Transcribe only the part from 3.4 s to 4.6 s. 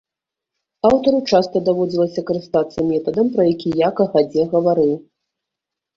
які я кагадзе